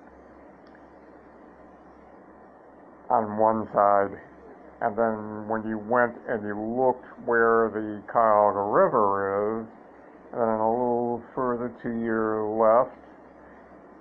On 3.09 3.37
one 3.37 3.67
side, 3.73 4.19
and 4.81 4.97
then 4.97 5.47
when 5.47 5.63
you 5.67 5.77
went 5.77 6.13
and 6.27 6.43
you 6.43 6.59
looked 6.59 7.05
where 7.25 7.71
the 7.73 8.03
Cuyahoga 8.11 8.59
River 8.59 9.61
is, 9.61 9.67
and 10.33 10.41
then 10.41 10.59
a 10.59 10.69
little 10.69 11.23
further 11.33 11.71
to 11.83 11.89
your 12.03 12.43
left, 12.45 12.95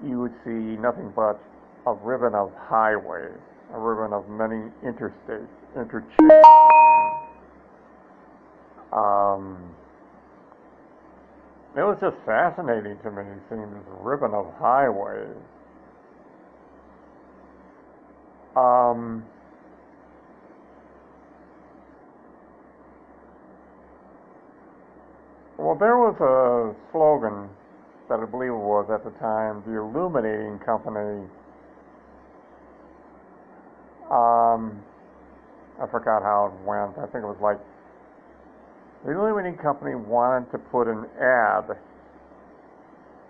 you 0.04 0.20
would 0.20 0.34
see 0.44 0.76
nothing 0.82 1.12
but 1.14 1.40
a 1.86 1.94
ribbon 1.94 2.34
of 2.34 2.52
highways, 2.58 3.38
a 3.72 3.78
ribbon 3.78 4.12
of 4.12 4.28
many 4.28 4.70
interstates, 4.82 5.46
interchanging. 5.76 6.42
Um, 8.92 9.74
it 11.76 11.84
was 11.84 11.98
just 12.00 12.16
fascinating 12.24 12.98
to 13.02 13.10
me 13.10 13.24
seeing 13.48 13.70
this 13.70 13.84
ribbon 14.00 14.32
of 14.32 14.52
highways. 14.58 15.36
Um, 18.56 19.24
Well, 25.58 25.74
there 25.74 25.96
was 25.96 26.14
a 26.20 26.76
slogan 26.92 27.48
that 28.08 28.20
I 28.20 28.26
believe 28.26 28.50
it 28.50 28.60
was 28.60 28.86
at 28.92 29.02
the 29.02 29.10
time, 29.18 29.64
the 29.66 29.80
Illuminating 29.80 30.58
Company. 30.60 31.24
Um, 34.12 34.84
I 35.80 35.86
forgot 35.90 36.22
how 36.22 36.52
it 36.52 36.68
went. 36.68 36.98
I 36.98 37.10
think 37.10 37.24
it 37.24 37.26
was 37.26 37.40
like 37.40 37.58
the 39.06 39.12
Illuminating 39.12 39.58
Company 39.58 39.94
wanted 39.94 40.50
to 40.52 40.58
put 40.58 40.88
an 40.88 41.06
ad. 41.16 41.78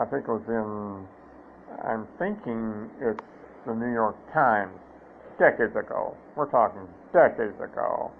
I 0.01 0.05
think 0.07 0.25
it 0.27 0.33
was 0.33 0.43
in. 0.49 1.07
I'm 1.85 2.09
thinking 2.19 2.91
it's 3.01 3.23
the 3.67 3.75
New 3.75 3.93
York 3.93 4.17
Times, 4.33 4.73
decades 5.39 5.77
ago. 5.77 6.17
We're 6.35 6.51
talking 6.51 6.89
decades 7.13 7.55
ago 7.61 8.11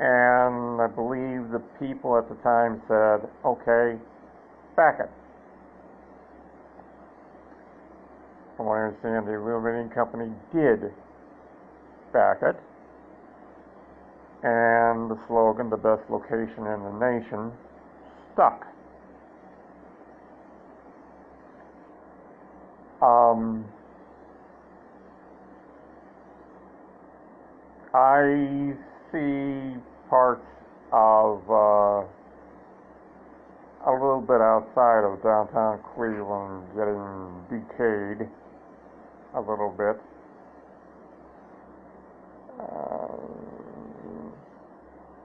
and 0.00 0.80
I 0.80 0.86
believe 0.86 1.52
the 1.52 1.60
people 1.78 2.16
at 2.16 2.26
the 2.26 2.34
time 2.36 2.80
said, 2.88 3.28
okay, 3.44 4.00
back 4.74 4.96
it. 4.98 5.10
From 8.56 8.66
what 8.66 8.76
I 8.76 8.88
understand, 8.88 9.28
the 9.28 9.36
illuminating 9.36 9.90
company 9.90 10.32
did 10.54 10.88
back 12.14 12.38
it, 12.40 12.56
and 14.42 15.10
the 15.10 15.18
slogan, 15.28 15.68
the 15.68 15.76
best 15.76 16.02
location 16.08 16.66
in 16.66 16.82
the 16.82 16.92
nation, 16.98 17.52
stuck. 18.32 18.66
Um, 23.02 23.64
I 27.94 28.74
see 29.10 29.80
parts 30.08 30.44
of 30.92 31.42
uh, 31.50 32.04
a 33.86 33.92
little 33.92 34.20
bit 34.20 34.40
outside 34.40 35.04
of 35.04 35.22
downtown 35.22 35.80
Cleveland 35.94 36.66
getting 36.76 37.44
decayed 37.48 38.28
a 39.34 39.40
little 39.40 39.74
bit. 39.76 40.00
Uh, 42.60 42.99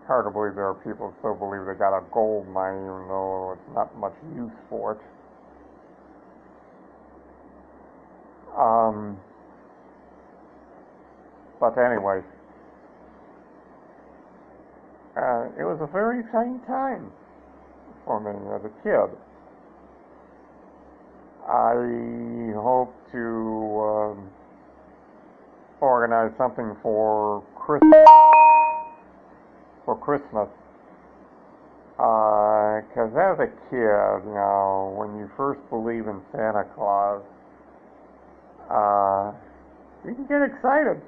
hard 0.07 0.25
to 0.25 0.31
believe 0.31 0.55
there 0.55 0.67
are 0.67 0.75
people 0.75 1.09
who 1.09 1.15
still 1.19 1.35
believe 1.35 1.65
they 1.65 1.73
got 1.73 1.97
a 1.97 2.03
gold 2.11 2.47
mine, 2.47 2.77
even 2.77 3.07
though 3.07 3.57
it's 3.57 3.75
not 3.75 3.95
much 3.97 4.13
use 4.35 4.51
for 4.69 4.93
it. 4.93 4.99
Um, 8.57 9.19
but 11.59 11.77
anyway, 11.77 12.21
uh, 15.17 15.47
it 15.59 15.63
was 15.63 15.79
a 15.81 15.87
very 15.91 16.19
exciting 16.21 16.61
time 16.67 17.11
for 18.05 18.19
me 18.19 18.31
as 18.55 18.63
a 18.63 18.71
kid. 18.83 19.17
I 21.47 22.53
hope 22.55 22.93
to 23.11 24.15
um, 24.17 24.29
organize 25.81 26.31
something 26.37 26.75
for 26.81 27.43
Christmas. 27.55 28.54
For 29.85 29.95
Christmas, 29.95 30.49
because 31.95 33.13
uh, 33.15 33.31
as 33.31 33.39
a 33.39 33.47
kid, 33.69 34.27
you 34.27 34.33
know, 34.33 34.93
when 34.97 35.17
you 35.17 35.29
first 35.37 35.61
believe 35.69 36.07
in 36.07 36.21
Santa 36.31 36.65
Claus, 36.75 37.21
uh, 38.69 39.31
you 40.05 40.15
can 40.15 40.25
get 40.25 40.41
excited. 40.41 40.99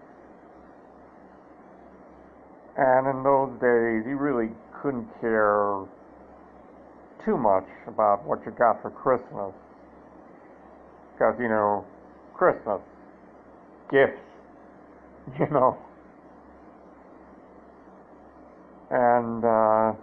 And 2.78 3.08
in 3.08 3.24
those 3.24 3.50
days, 3.60 4.06
you 4.08 4.16
really 4.16 4.54
couldn't 4.82 5.08
care 5.20 5.84
too 7.26 7.36
much 7.36 7.66
about 7.88 8.24
what 8.26 8.46
you 8.46 8.52
got 8.52 8.82
for 8.82 8.92
Christmas. 8.92 9.54
Because, 11.14 11.36
you 11.40 11.50
know, 11.50 11.84
Christmas, 12.36 12.80
gifts, 13.90 14.22
you 15.40 15.48
know. 15.50 15.78
And 18.90 19.44
uh, 19.44 19.94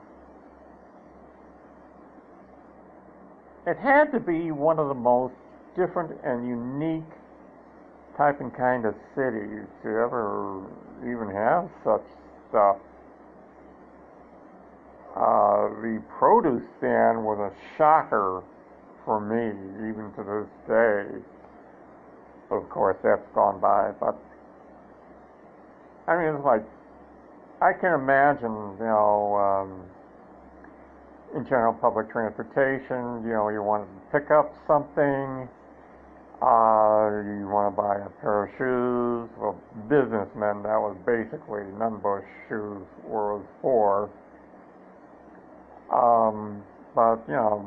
it 3.67 3.79
had 3.79 4.13
to 4.13 4.21
be 4.21 4.51
one 4.51 4.79
of 4.79 4.89
the 4.89 4.95
most 4.95 5.35
different 5.77 6.19
and 6.23 6.47
unique 6.47 7.03
type 8.17 8.41
and 8.41 8.55
kind 8.55 8.85
of 8.85 8.95
cities 9.15 9.67
to 9.83 9.89
ever 9.89 10.63
even 11.01 11.31
have 11.33 11.69
such 11.83 12.05
stuff. 12.49 12.77
Uh, 15.17 15.69
the 15.81 16.03
produce 16.19 16.63
stand 16.79 17.25
was 17.25 17.39
a 17.39 17.77
shocker 17.77 18.43
for 19.05 19.21
me, 19.21 19.51
even 19.89 20.13
to 20.17 20.23
this 20.25 20.49
day. 20.67 21.07
Of 22.51 22.69
course, 22.69 22.97
that's 23.03 23.27
gone 23.35 23.61
by, 23.61 23.93
but 24.01 24.17
I 26.07 26.17
mean, 26.17 26.35
it's 26.35 26.45
like 26.45 26.65
I 27.65 27.73
can 27.73 27.95
imagine, 27.95 28.77
you 28.77 28.85
know, 28.85 29.41
um, 29.41 29.89
in 31.35 31.45
general 31.45 31.73
public 31.73 32.11
transportation, 32.13 33.25
you 33.25 33.33
know, 33.33 33.49
you 33.49 33.63
want 33.63 33.89
to 33.89 34.19
pick 34.21 34.31
up 34.31 34.53
something 34.67 35.49
uh, 36.45 37.25
you 37.25 37.49
want 37.49 37.73
to 37.73 37.77
buy 37.81 37.97
a 38.05 38.11
pair 38.21 38.45
of 38.45 38.51
shoes? 38.59 39.31
Well, 39.41 39.57
businessmen, 39.89 40.61
that 40.69 40.77
was 40.77 40.95
basically 41.07 41.65
Nunn-Bush 41.79 42.29
shoes 42.51 42.85
was 43.03 43.43
for. 43.63 44.11
Um, 45.89 46.63
but, 46.95 47.25
you 47.27 47.33
know, 47.33 47.65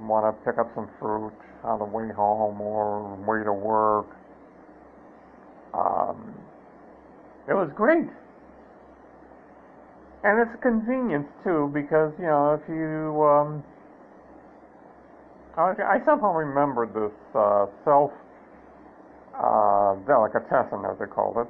want 0.00 0.26
to 0.26 0.34
pick 0.44 0.58
up 0.58 0.74
some 0.74 0.88
fruit 0.98 1.38
on 1.62 1.78
the 1.78 1.84
way 1.84 2.10
home 2.12 2.60
or 2.60 3.14
way 3.22 3.44
to 3.44 3.52
work. 3.52 4.08
Um, 5.72 6.34
it 7.46 7.54
was 7.54 7.70
great. 7.76 8.10
And 10.24 10.40
it's 10.40 10.50
a 10.54 10.62
convenience 10.62 11.28
too 11.44 11.70
because, 11.72 12.12
you 12.18 12.26
know, 12.26 12.54
if 12.54 12.68
you, 12.68 13.22
um, 13.22 13.62
I 15.56 15.98
somehow 16.04 16.34
remember 16.34 16.86
this 16.86 17.14
uh, 17.34 17.66
self 17.84 18.10
uh, 19.34 19.94
delicatessen, 20.06 20.84
as 20.84 20.98
they 20.98 21.06
called 21.06 21.38
it, 21.38 21.48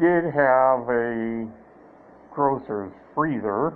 did 0.00 0.24
have 0.32 0.88
a 0.88 1.48
grocer's 2.32 2.92
freezer. 3.14 3.74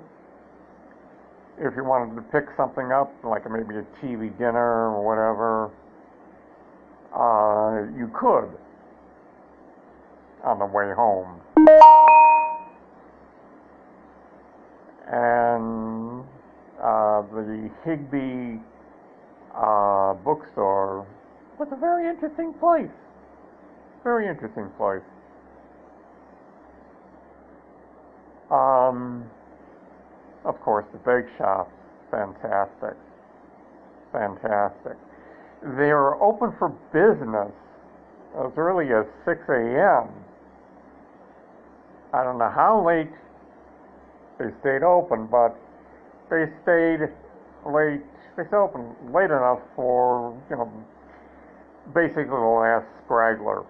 If 1.58 1.74
you 1.76 1.84
wanted 1.84 2.16
to 2.16 2.22
pick 2.32 2.48
something 2.56 2.90
up, 2.90 3.12
like 3.22 3.48
maybe 3.50 3.76
a 3.76 3.86
TV 4.02 4.36
dinner 4.38 4.90
or 4.90 5.04
whatever, 5.04 5.70
uh, 7.14 7.86
you 7.96 8.10
could 8.12 8.50
on 10.42 10.58
the 10.58 10.66
way 10.66 10.92
home. 10.94 11.40
And 15.06 16.24
uh, 16.80 17.22
the 17.32 17.70
Higbee 17.84 18.58
uh, 19.54 20.14
bookstore 20.24 21.06
was 21.58 21.68
a 21.72 21.76
very 21.76 22.08
interesting 22.08 22.54
place. 22.58 22.90
Very 24.02 24.28
interesting 24.28 24.68
place. 24.76 25.02
Um, 28.50 29.24
of 30.44 30.60
course, 30.60 30.84
the 30.92 30.98
bake 30.98 31.30
shop, 31.38 31.70
fantastic. 32.10 32.96
Fantastic. 34.12 34.96
They 35.62 35.92
were 35.92 36.20
open 36.22 36.52
for 36.58 36.68
business 36.92 37.52
as 38.38 38.52
early 38.56 38.92
as 38.92 39.06
6 39.24 39.40
a.m. 39.48 40.08
I 42.12 42.22
don't 42.22 42.38
know 42.38 42.52
how 42.54 42.84
late 42.86 43.10
they 44.38 44.50
stayed 44.60 44.82
open, 44.82 45.26
but 45.26 45.56
they 46.30 46.46
stayed 46.62 47.08
late. 47.66 48.02
They 48.36 48.44
stayed 48.44 48.56
open 48.56 48.94
late 49.12 49.30
enough 49.30 49.60
for, 49.76 50.36
you 50.50 50.56
know, 50.56 50.72
basically 51.94 52.24
the 52.24 52.34
last 52.34 52.86
straggler 53.04 53.64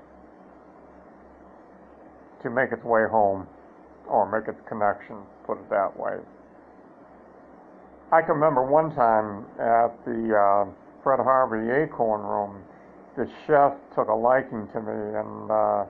to 2.43 2.51
make 2.51 2.73
its 2.73 2.85
way 2.85 3.05
home 3.11 3.47
or 4.07 4.31
make 4.31 4.49
its 4.49 4.61
connection, 4.69 5.17
put 5.47 5.59
it 5.59 5.71
that 5.71 5.99
way. 5.99 6.17
I 8.13 8.21
can 8.21 8.35
remember 8.35 8.63
one 8.63 8.95
time 8.95 9.45
at 9.59 9.93
the 10.05 10.37
uh, 10.37 10.71
Fred 11.03 11.21
Harvey 11.21 11.73
Acorn 11.73 12.23
Room, 12.23 12.63
the 13.17 13.29
chef 13.47 13.73
took 13.95 14.09
a 14.09 14.15
liking 14.15 14.69
to 14.69 14.81
me, 14.81 15.19
and 15.19 15.51
uh, 15.51 15.85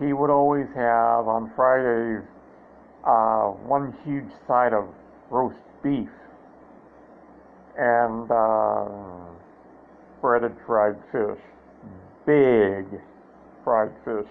he 0.00 0.12
would 0.12 0.30
always 0.30 0.66
have 0.74 1.28
on 1.28 1.52
Fridays 1.54 2.22
uh, 3.04 3.46
one 3.66 3.94
huge 4.04 4.30
side 4.46 4.72
of 4.72 4.88
roast 5.30 5.56
beef 5.82 6.08
and 7.76 8.30
uh, 8.30 8.84
breaded 10.20 10.54
fried 10.66 10.96
fish, 11.10 11.40
big 12.26 12.86
fried 13.64 13.90
fish. 14.04 14.30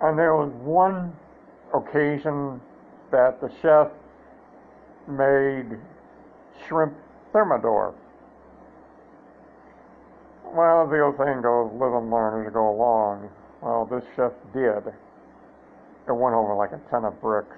And 0.00 0.18
there 0.18 0.34
was 0.34 0.52
one 0.62 1.12
occasion 1.74 2.60
that 3.10 3.40
the 3.40 3.50
chef 3.62 3.88
made 5.08 5.78
shrimp 6.66 6.94
thermidor. 7.32 7.94
Well, 10.44 10.86
the 10.86 11.00
old 11.00 11.16
saying 11.18 11.42
goes, 11.42 11.70
live 11.74 11.92
and 11.92 12.10
learn 12.10 12.40
as 12.40 12.46
you 12.46 12.50
go 12.50 12.70
along. 12.70 13.28
Well, 13.60 13.84
this 13.84 14.04
chef 14.14 14.32
did. 14.54 14.92
It 16.08 16.12
went 16.12 16.34
over 16.34 16.54
like 16.54 16.72
a 16.72 16.80
ton 16.90 17.04
of 17.04 17.20
bricks. 17.20 17.56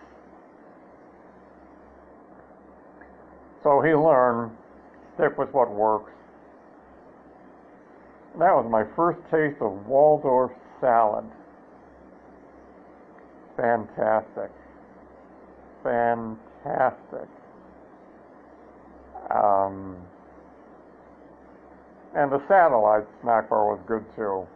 So 3.62 3.80
he 3.82 3.92
learned, 3.92 4.52
stick 5.14 5.36
with 5.36 5.52
what 5.52 5.70
works. 5.70 6.12
That 8.38 8.54
was 8.54 8.66
my 8.70 8.84
first 8.94 9.18
taste 9.30 9.60
of 9.60 9.86
Waldorf 9.86 10.52
salad. 10.80 11.24
Fantastic. 13.56 14.50
Fantastic. 15.82 17.28
Um, 19.30 19.96
and 22.14 22.30
the 22.30 22.40
satellite 22.48 23.04
snack 23.22 23.50
bar 23.50 23.66
was 23.66 23.80
good 23.86 24.04
too. 24.16 24.46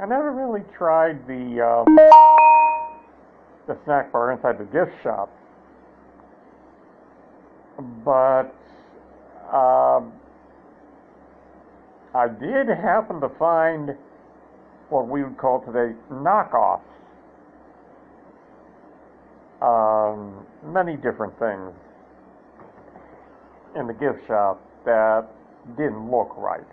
I 0.00 0.06
never 0.06 0.32
really 0.32 0.64
tried 0.76 1.26
the 1.28 1.60
uh, 1.60 1.84
the 3.66 3.76
snack 3.84 4.12
bar 4.12 4.32
inside 4.32 4.58
the 4.58 4.64
gift 4.64 4.92
shop, 5.02 5.30
but 8.04 8.54
uh, 9.52 10.00
I 12.14 12.28
did 12.28 12.68
happen 12.68 13.20
to 13.20 13.28
find 13.38 13.96
what 14.88 15.08
we 15.08 15.22
would 15.22 15.38
call 15.38 15.60
today 15.60 15.94
knockoffs. 16.10 16.82
Um, 19.62 20.46
many 20.64 20.96
different 20.96 21.38
things 21.38 21.72
in 23.76 23.86
the 23.86 23.92
gift 23.92 24.26
shop 24.26 24.60
that 24.84 25.26
didn't 25.76 26.10
look 26.10 26.34
right. 26.36 26.64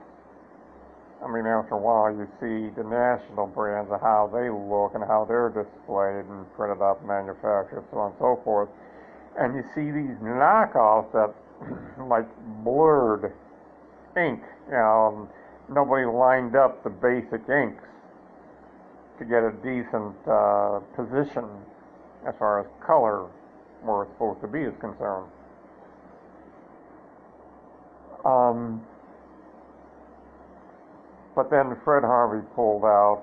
I 1.24 1.28
mean, 1.28 1.46
after 1.48 1.74
a 1.74 1.78
while, 1.78 2.12
you 2.14 2.28
see 2.40 2.70
the 2.78 2.84
national 2.84 3.48
brands 3.48 3.90
and 3.92 4.00
how 4.02 4.30
they 4.32 4.50
look 4.50 4.94
and 4.94 5.04
how 5.04 5.26
they're 5.26 5.50
displayed 5.50 6.26
and 6.30 6.46
printed 6.54 6.82
up, 6.82 7.04
manufactured, 7.04 7.84
so 7.92 7.98
on 7.98 8.12
and 8.12 8.20
so 8.20 8.40
forth. 8.44 8.70
And 9.40 9.56
you 9.56 9.64
see 9.74 9.90
these 9.90 10.18
knockoffs 10.22 11.12
that, 11.14 11.34
like, 12.08 12.28
blurred 12.64 13.34
ink. 14.16 14.42
You 14.68 14.74
know, 14.74 15.30
nobody 15.70 16.06
lined 16.06 16.56
up 16.56 16.84
the 16.84 16.90
basic 16.90 17.50
inks 17.50 17.84
to 19.18 19.26
get 19.26 19.42
a 19.42 19.52
decent 19.66 20.16
uh, 20.30 20.80
position 20.96 21.50
as 22.28 22.36
far 22.38 22.62
as 22.62 22.68
color 22.86 23.26
where 23.82 24.04
it's 24.04 24.12
supposed 24.14 24.42
to 24.42 24.48
be 24.48 24.62
is 24.62 24.74
concerned. 24.80 25.26
Um, 28.26 28.86
but 31.38 31.52
then 31.52 31.78
Fred 31.86 32.02
Harvey 32.02 32.44
pulled 32.56 32.84
out, 32.84 33.22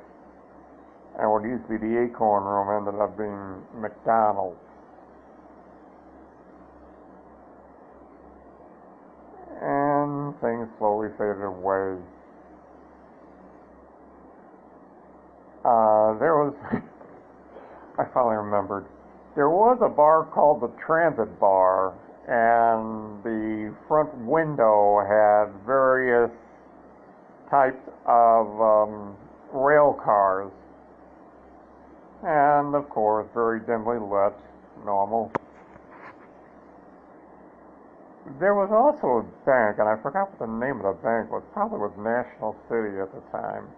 and 1.18 1.28
what 1.28 1.42
used 1.42 1.64
to 1.64 1.70
be 1.70 1.78
the 1.78 2.04
Acorn 2.04 2.44
Room 2.44 2.86
ended 2.86 3.02
up 3.02 3.18
being 3.18 3.58
McDonald's. 3.82 4.56
And 9.60 10.32
things 10.40 10.68
slowly 10.78 11.08
faded 11.18 11.42
away. 11.42 11.98
Uh, 15.64 16.14
there 16.22 16.38
was, 16.38 16.54
I 17.98 18.04
finally 18.14 18.36
remembered, 18.36 18.86
there 19.34 19.50
was 19.50 19.78
a 19.82 19.88
bar 19.88 20.24
called 20.32 20.60
the 20.60 20.70
Transit 20.86 21.40
Bar, 21.40 21.92
and 22.28 23.24
the 23.24 23.74
front 23.88 24.14
window 24.18 25.02
had 25.02 25.50
various 25.66 26.30
types 27.54 27.86
of 28.06 28.46
um, 28.58 29.14
rail 29.52 29.94
cars. 30.02 30.50
And 32.26 32.74
of 32.74 32.88
course, 32.90 33.28
very 33.32 33.60
dimly 33.60 33.98
lit, 33.98 34.34
normal. 34.84 35.30
There 38.40 38.54
was 38.54 38.72
also 38.72 39.22
a 39.22 39.24
bank, 39.46 39.78
and 39.78 39.86
I 39.86 40.00
forgot 40.02 40.32
what 40.32 40.40
the 40.40 40.50
name 40.50 40.82
of 40.82 40.96
the 40.96 40.98
bank 41.04 41.30
was. 41.30 41.44
Probably 41.52 41.78
was 41.78 41.94
National 41.94 42.56
City 42.66 42.98
at 42.98 43.12
the 43.14 43.22
time. 43.30 43.68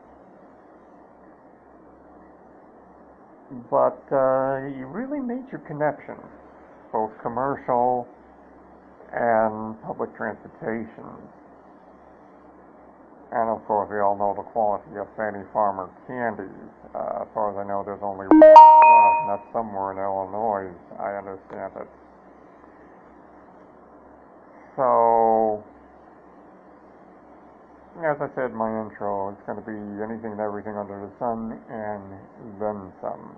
But 3.69 4.01
uh, 4.09 4.73
you 4.73 4.87
really 4.87 5.21
made 5.21 5.45
your 5.51 5.61
connections, 5.67 6.25
both 6.93 7.11
commercial 7.21 8.09
and 9.13 9.77
public 9.83 10.17
transportation. 10.17 11.11
And 13.37 13.51
of 13.51 13.61
course, 13.67 13.93
we 13.93 14.01
all 14.01 14.17
know 14.17 14.33
the 14.33 14.49
quality 14.49 14.97
of 14.97 15.05
Fannie 15.13 15.45
Farmer 15.53 15.93
candies. 16.09 16.73
Uh, 16.97 17.21
as 17.21 17.29
far 17.37 17.53
as 17.53 17.61
I 17.61 17.69
know, 17.69 17.85
there's 17.85 18.01
only 18.01 18.25
one 18.33 18.41
and 18.41 19.29
that's 19.29 19.45
somewhere 19.53 19.93
in 19.93 20.01
Illinois, 20.01 20.73
I 20.97 21.21
understand 21.21 21.77
it. 21.77 21.89
So, 24.73 25.61
as 28.01 28.17
I 28.25 28.29
said 28.33 28.53
in 28.53 28.57
my 28.57 28.73
intro, 28.81 29.29
it's 29.29 29.45
going 29.45 29.61
to 29.61 29.67
be 29.69 29.77
anything 30.01 30.33
and 30.33 30.41
everything 30.41 30.81
under 30.81 30.97
the 30.97 31.13
sun 31.21 31.61
and 31.69 32.17
then 32.57 32.89
some. 33.05 33.37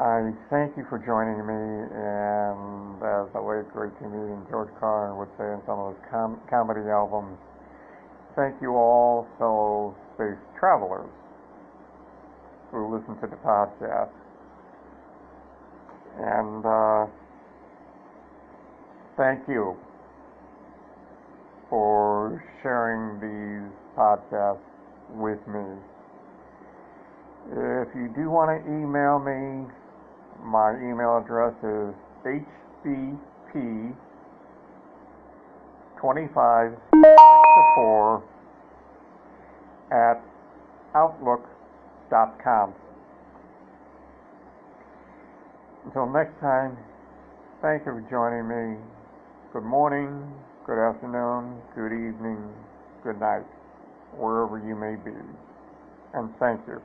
I 0.00 0.30
thank 0.48 0.76
you 0.76 0.86
for 0.88 1.02
joining 1.02 1.42
me, 1.42 1.58
and 1.58 3.02
as 3.02 3.26
the 3.34 3.42
late 3.42 3.66
great 3.74 3.90
comedian 3.98 4.46
George 4.48 4.70
Carlin 4.78 5.18
would 5.18 5.28
say 5.36 5.50
in 5.50 5.58
some 5.66 5.80
of 5.80 5.96
his 5.96 6.04
com- 6.08 6.40
comedy 6.48 6.88
albums, 6.88 7.36
thank 8.36 8.54
you 8.62 8.76
all, 8.76 9.26
fellow 9.38 9.96
space 10.14 10.38
travelers 10.56 11.10
who 12.70 12.94
listen 12.94 13.18
to 13.18 13.26
the 13.26 13.34
podcast. 13.42 14.14
And 16.22 16.62
uh, 16.64 17.10
thank 19.16 19.48
you 19.48 19.76
for 21.68 22.38
sharing 22.62 23.18
these 23.18 23.74
podcasts 23.98 24.62
with 25.10 25.42
me. 25.48 25.74
If 27.50 27.88
you 27.96 28.12
do 28.14 28.30
want 28.30 28.62
to 28.62 28.70
email 28.70 29.18
me, 29.18 29.66
my 30.42 30.72
email 30.76 31.18
address 31.18 31.54
is 31.62 31.94
hbp 32.24 33.94
twenty-five 36.00 36.72
sixty-four 36.94 38.22
at 39.90 40.22
outlook.com. 40.94 42.74
Until 45.84 46.06
next 46.12 46.38
time, 46.40 46.76
thank 47.62 47.86
you 47.86 47.92
for 47.92 48.04
joining 48.10 48.46
me. 48.48 48.78
Good 49.52 49.64
morning, 49.64 50.34
good 50.66 50.78
afternoon, 50.78 51.62
good 51.74 51.92
evening, 51.92 52.52
good 53.02 53.18
night, 53.18 53.46
wherever 54.12 54.58
you 54.58 54.76
may 54.76 54.96
be. 55.02 55.16
And 56.14 56.30
thank 56.38 56.60
you. 56.66 56.82